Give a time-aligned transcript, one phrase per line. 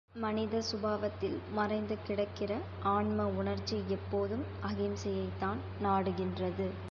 [0.15, 2.57] மனித சுபாவத்தில் மறைந்து கிடக்கிற
[2.83, 6.67] ஆன்ம உணர்ச்சி எப்போதும் அகிம்சையைத்தான் நாடுகின்றது.